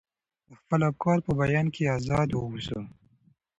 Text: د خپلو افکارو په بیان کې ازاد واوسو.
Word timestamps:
د 0.49 0.51
خپلو 0.61 0.83
افکارو 0.91 1.25
په 1.27 1.31
بیان 1.41 1.67
کې 1.75 1.91
ازاد 1.97 2.29
واوسو. 2.33 2.79